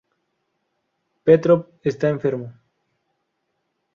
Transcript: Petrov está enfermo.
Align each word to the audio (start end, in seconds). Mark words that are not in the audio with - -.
Petrov 1.25 1.59
está 1.91 2.07
enfermo. 2.09 2.47